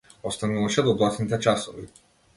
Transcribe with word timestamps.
Остануваше 0.29 0.83
до 0.87 0.95
доцните 1.01 1.39
часови. 1.47 1.87